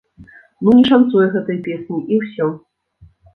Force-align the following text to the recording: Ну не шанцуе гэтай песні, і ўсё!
Ну 0.63 0.73
не 0.77 0.83
шанцуе 0.89 1.27
гэтай 1.35 1.59
песні, 1.67 1.99
і 2.15 2.19
ўсё! 2.23 2.49